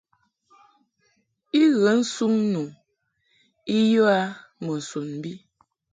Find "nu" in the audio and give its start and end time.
2.53-2.63